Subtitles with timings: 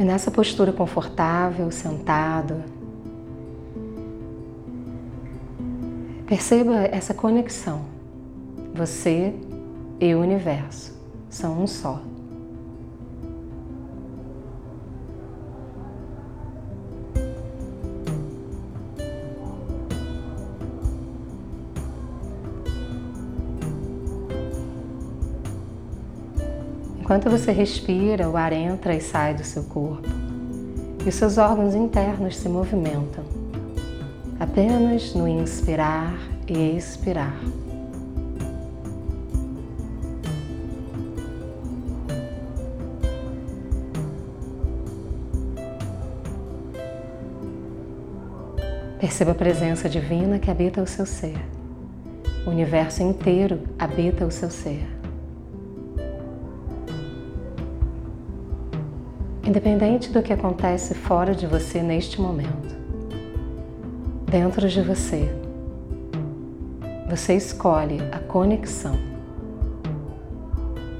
[0.00, 2.64] E nessa postura confortável, sentado,
[6.26, 7.82] perceba essa conexão.
[8.72, 9.34] Você
[10.00, 12.00] e o universo são um só.
[27.10, 30.06] Enquanto você respira, o ar entra e sai do seu corpo
[31.04, 33.24] e os seus órgãos internos se movimentam,
[34.38, 36.14] apenas no inspirar
[36.46, 37.34] e expirar.
[49.00, 51.44] Perceba a presença divina que habita o seu ser.
[52.46, 54.99] O universo inteiro habita o seu ser.
[59.50, 62.72] Independente do que acontece fora de você neste momento,
[64.30, 65.28] dentro de você,
[67.08, 68.96] você escolhe a conexão,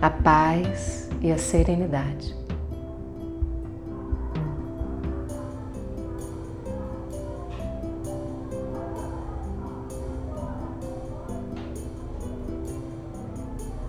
[0.00, 2.36] a paz e a serenidade.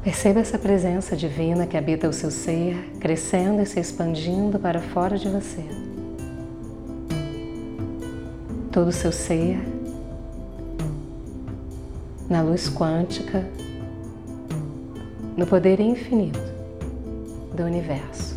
[0.08, 5.17] Perceba essa presença divina que habita o seu ser, crescendo e se expandindo para fora
[5.17, 5.66] de você.
[8.72, 9.59] Todo o seu ser,
[12.30, 13.45] na luz quântica,
[15.35, 16.39] no poder infinito
[17.53, 18.36] do universo.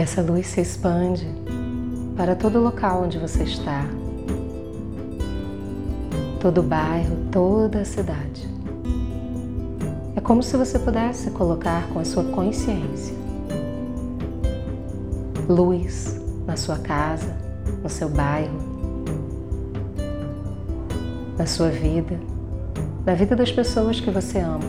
[0.00, 1.26] Essa luz se expande
[2.16, 3.86] para todo local onde você está,
[6.38, 8.46] todo bairro, toda a cidade.
[10.14, 13.16] É como se você pudesse colocar com a sua consciência
[15.48, 17.34] luz na sua casa,
[17.82, 18.58] no seu bairro,
[21.38, 22.18] na sua vida,
[23.04, 24.60] na vida das pessoas que você ama,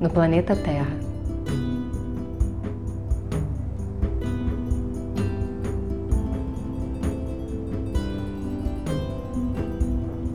[0.00, 1.03] no planeta Terra.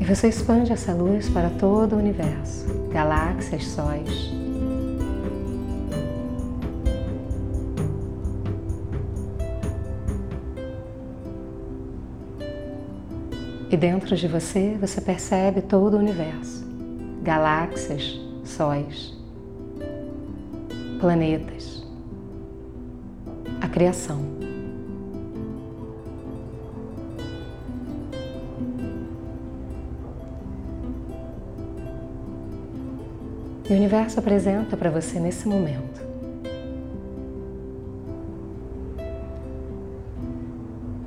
[0.09, 4.31] Você expande essa luz para todo o universo, galáxias, sóis.
[13.69, 16.65] E dentro de você, você percebe todo o universo,
[17.21, 19.15] galáxias, sóis,
[20.99, 21.85] planetas,
[23.61, 24.25] a criação.
[33.69, 36.01] E o universo apresenta para você nesse momento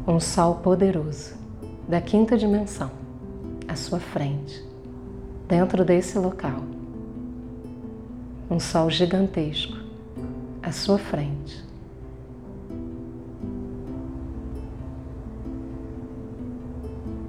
[0.07, 1.35] um sol poderoso
[1.89, 2.91] da quinta dimensão
[3.67, 4.65] à sua frente,
[5.49, 6.63] dentro desse local.
[8.49, 9.77] Um sol gigantesco
[10.63, 11.65] à sua frente.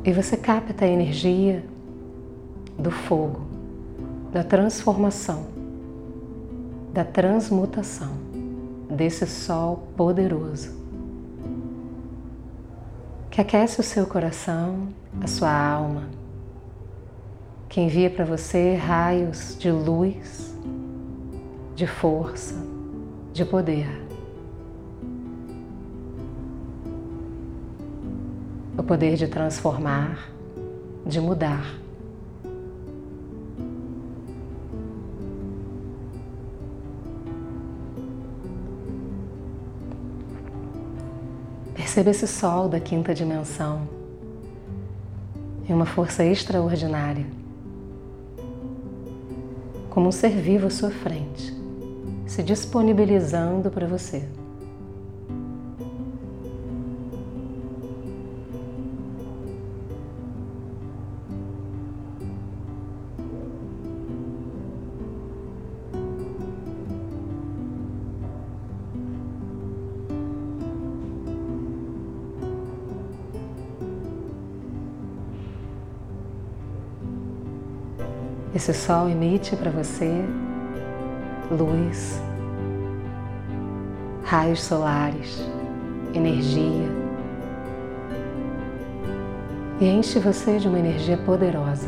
[0.05, 1.65] E você capta a energia
[2.77, 3.52] do fogo
[4.33, 5.45] da transformação,
[6.91, 8.11] da transmutação
[8.89, 10.83] desse sol poderoso
[13.33, 14.89] que aquece o seu coração,
[15.19, 16.03] a sua alma,
[17.67, 20.55] que envia para você raios de luz,
[21.75, 22.53] de força,
[23.33, 23.87] de poder.
[28.77, 30.29] O poder de transformar,
[31.03, 31.82] de mudar.
[41.93, 43.87] Perceba esse sol da quinta dimensão
[45.69, 47.27] em uma força extraordinária,
[49.91, 51.55] como um ser vivo à sua frente,
[52.25, 54.27] se disponibilizando para você.
[78.55, 80.23] Esse sol emite para você
[81.49, 82.21] luz,
[84.23, 85.43] raios solares,
[86.13, 86.87] energia
[89.81, 91.87] e enche você de uma energia poderosa.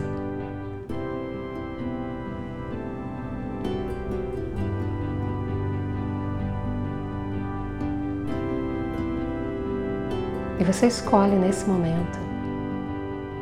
[10.59, 12.17] E você escolhe nesse momento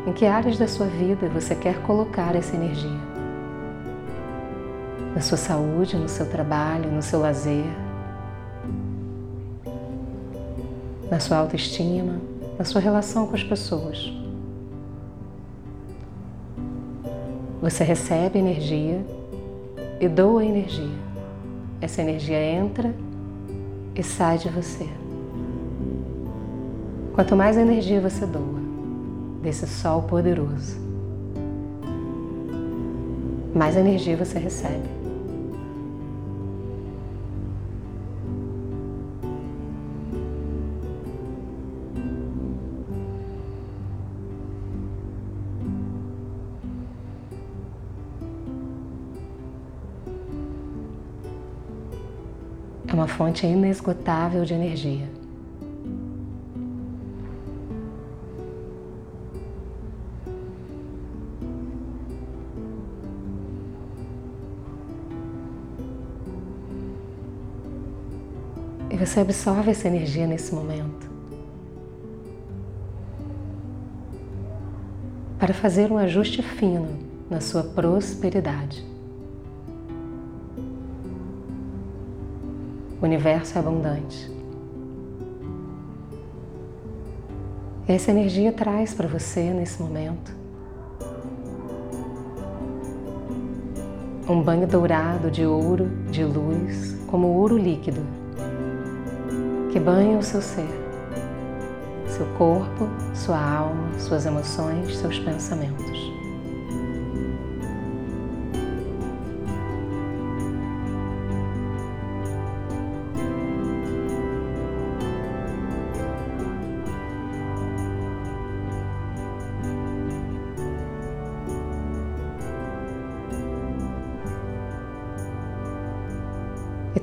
[0.05, 3.12] em que áreas da sua vida você quer colocar essa energia.
[5.15, 7.65] Na sua saúde, no seu trabalho, no seu lazer,
[11.09, 12.19] na sua autoestima,
[12.57, 14.11] na sua relação com as pessoas.
[17.61, 19.05] Você recebe energia
[19.99, 20.97] e doa energia.
[21.79, 22.93] Essa energia entra
[23.95, 24.89] e sai de você.
[27.13, 28.59] Quanto mais energia você doa
[29.43, 30.77] desse sol poderoso,
[33.53, 35.02] mais energia você recebe.
[52.93, 55.09] É uma fonte inesgotável de energia.
[68.91, 71.09] E você absorve essa energia nesse momento.
[75.39, 78.92] Para fazer um ajuste fino na sua prosperidade.
[83.03, 84.31] O universo é abundante.
[87.85, 90.33] Essa energia traz para você nesse momento
[94.29, 98.01] um banho dourado de ouro, de luz, como ouro líquido
[99.69, 100.69] que banha o seu ser,
[102.07, 106.12] seu corpo, sua alma, suas emoções, seus pensamentos.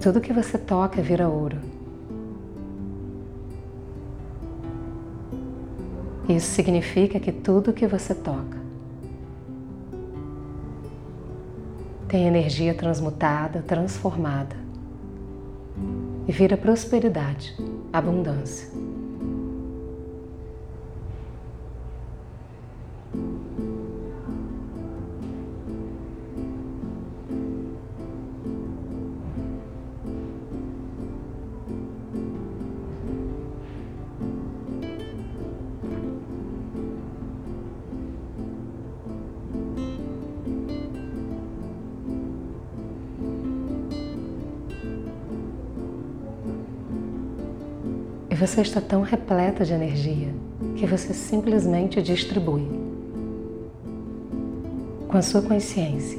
[0.00, 1.58] Tudo que você toca vira ouro.
[6.26, 8.58] Isso significa que tudo que você toca
[12.08, 14.56] tem energia transmutada, transformada
[16.26, 17.55] e vira prosperidade,
[17.93, 18.69] abundância.
[48.41, 50.32] Você está tão repleta de energia
[50.75, 52.67] que você simplesmente distribui.
[55.06, 56.19] Com a sua consciência,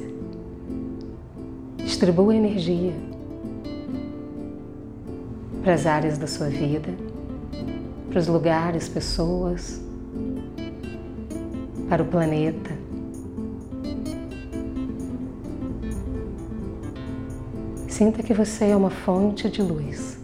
[1.78, 2.92] distribua energia
[5.64, 6.90] para as áreas da sua vida,
[8.08, 9.82] para os lugares, pessoas,
[11.88, 12.70] para o planeta.
[17.88, 20.21] Sinta que você é uma fonte de luz.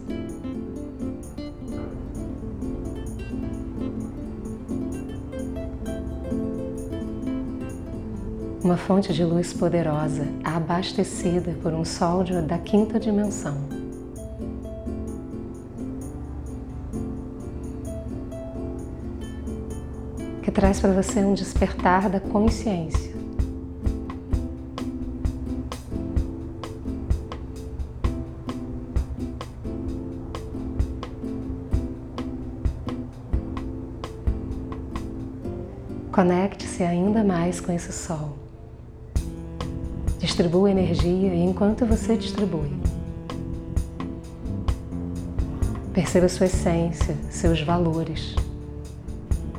[8.69, 13.57] Uma fonte de luz poderosa, abastecida por um sol da quinta dimensão.
[20.43, 23.17] Que traz para você um despertar da consciência.
[36.11, 38.38] Conecte-se ainda mais com esse sol.
[40.39, 42.71] Distribua energia enquanto você distribui,
[45.91, 48.35] perceba sua essência, seus valores,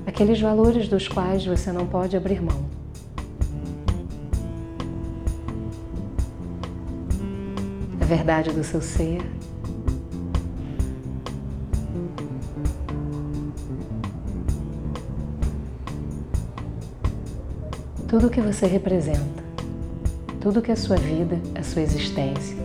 [0.06, 2.64] aqueles valores dos quais você não pode abrir mão.
[8.00, 9.20] A verdade do seu ser.
[18.08, 19.49] Tudo o que você representa
[20.40, 22.56] tudo que a sua vida, a sua existência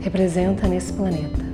[0.00, 1.48] representa nesse planeta.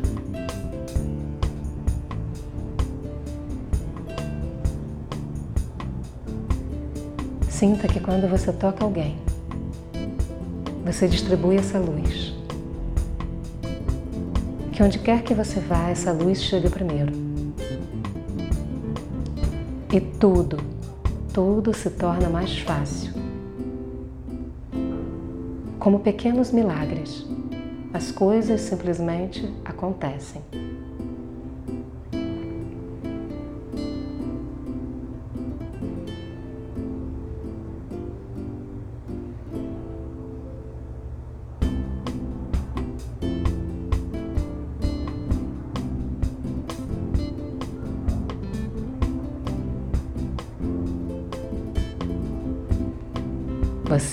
[7.49, 9.17] Sinta que quando você toca alguém,
[10.85, 12.35] você distribui essa luz.
[14.71, 17.13] Que onde quer que você vá, essa luz chegue primeiro.
[19.91, 20.59] E tudo,
[21.33, 23.14] tudo se torna mais fácil.
[25.85, 27.27] Como pequenos milagres,
[27.93, 30.41] as coisas simplesmente acontecem.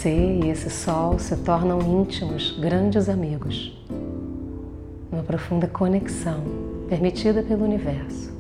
[0.02, 3.72] Você e esse sol se tornam íntimos, grandes amigos.
[5.12, 6.44] Uma profunda conexão
[6.90, 8.34] permitida pelo universo.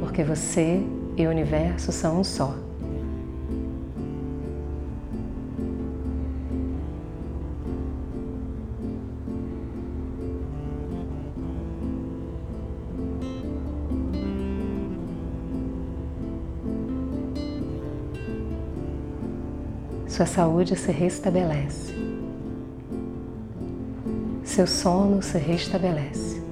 [0.00, 0.82] Porque você
[1.16, 2.56] e o universo são um só.
[20.18, 21.94] Sua saúde se restabelece,
[24.42, 26.42] seu sono se restabelece.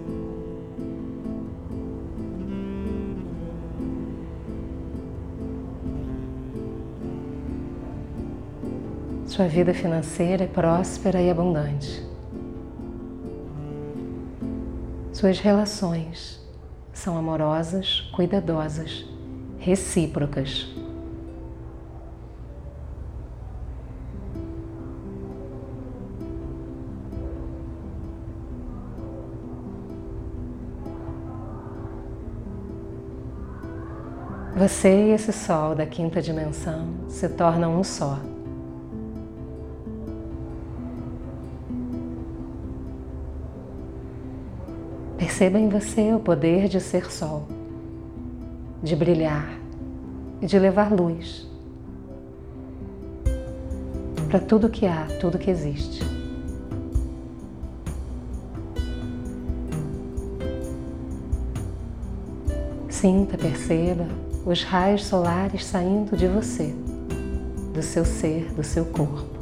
[9.27, 12.07] Sua vida financeira é próspera e abundante.
[15.13, 16.41] Suas relações
[16.93, 19.05] são amorosas, cuidadosas,
[19.59, 20.86] recíprocas.
[34.67, 38.19] Você e esse sol da quinta dimensão se tornam um só.
[45.17, 47.47] Perceba em você o poder de ser sol,
[48.83, 49.57] de brilhar
[50.43, 51.49] e de levar luz
[54.29, 56.03] para tudo que há, tudo que existe.
[62.89, 66.73] Sinta, perceba os raios solares saindo de você,
[67.75, 69.36] do seu ser, do seu corpo.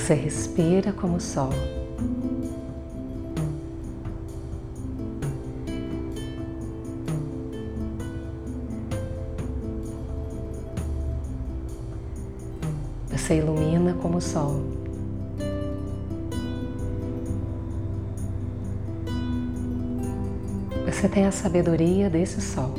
[0.00, 1.50] Você respira como o sol.
[13.10, 14.62] Você ilumina como o sol.
[20.86, 22.72] Você tem a sabedoria desse sol.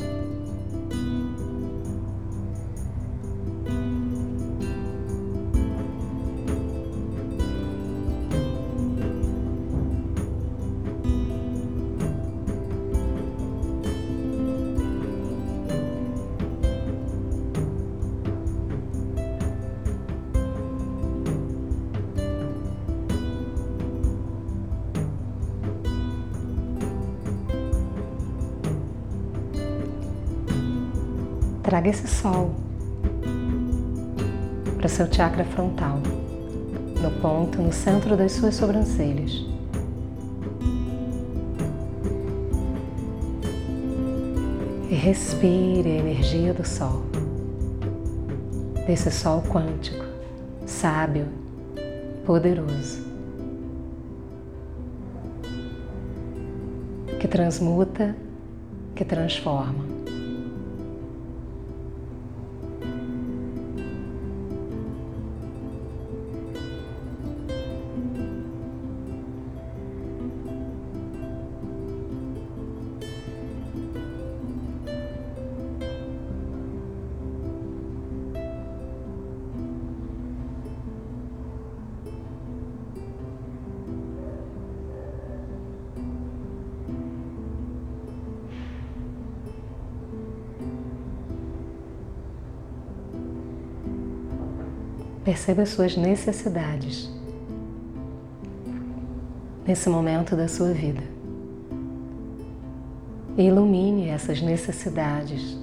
[31.71, 32.51] Traga esse sol
[34.75, 35.99] para o seu chakra frontal,
[37.01, 39.45] no ponto no centro das suas sobrancelhas.
[44.89, 47.03] E respire a energia do sol,
[48.85, 50.03] desse sol quântico,
[50.65, 51.29] sábio,
[52.25, 53.01] poderoso,
[57.17, 58.13] que transmuta,
[58.93, 60.00] que transforma.
[95.23, 97.09] Perceba as suas necessidades
[99.65, 101.03] nesse momento da sua vida.
[103.37, 105.57] E ilumine essas necessidades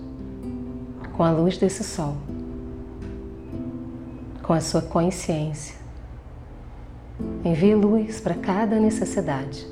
[1.16, 2.16] com a luz desse sol,
[4.42, 5.74] com a sua consciência.
[7.44, 9.66] Envie luz para cada necessidade.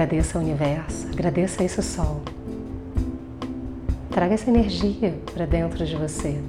[0.00, 2.22] Agradeça ao universo, agradeça a esse sol.
[4.10, 6.40] Traga essa energia para dentro de você.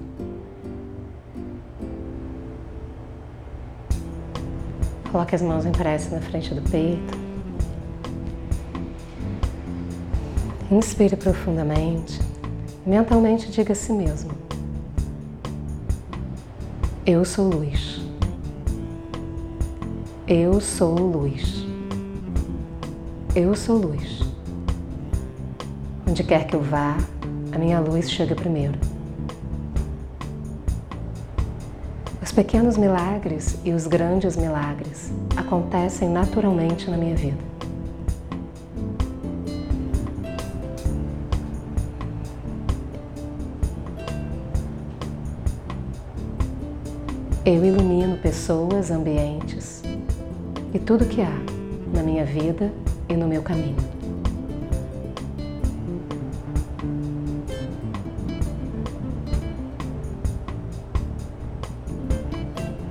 [5.11, 7.19] Coloque as mãos em prece na frente do peito.
[10.71, 12.21] Inspire profundamente.
[12.85, 14.31] Mentalmente diga a si mesmo:
[17.05, 17.99] Eu sou luz.
[20.25, 21.60] Eu sou luz.
[23.33, 24.19] Eu sou luz.
[26.05, 26.97] Onde quer que eu vá,
[27.53, 28.77] a minha luz chega primeiro.
[32.21, 37.37] Os pequenos milagres e os grandes milagres acontecem naturalmente na minha vida.
[47.45, 49.81] Eu ilumino pessoas, ambientes
[50.73, 51.39] e tudo que há
[51.93, 52.69] na minha vida
[53.11, 53.75] e no meu caminho.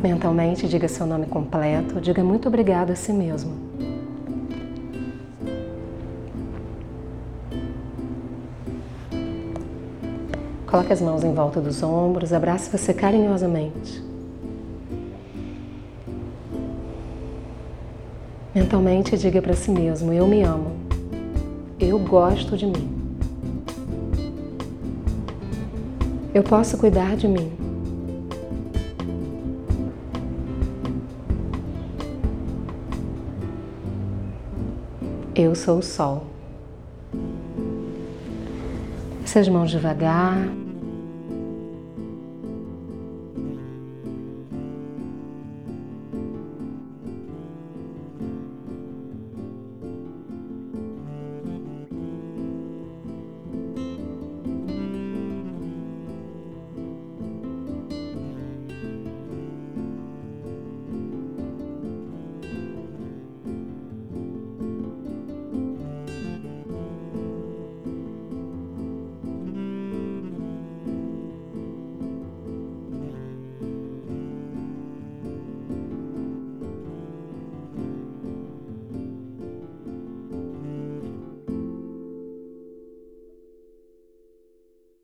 [0.02, 3.52] Mentalmente, diga seu nome completo, diga muito obrigado a si mesmo.
[10.66, 14.10] Coloque as mãos em volta dos ombros, abrace você carinhosamente.
[18.61, 20.73] Mentalmente diga para si mesmo: Eu me amo.
[21.79, 22.90] Eu gosto de mim.
[26.35, 27.51] Eu posso cuidar de mim.
[35.35, 36.25] Eu sou o sol.
[39.25, 40.37] Essas mãos devagar.